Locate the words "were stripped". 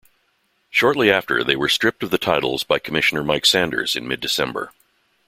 1.55-2.01